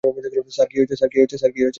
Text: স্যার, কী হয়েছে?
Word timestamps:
স্যার, 0.49 0.67
কী 0.67 0.77
হয়েছে? 0.79 0.95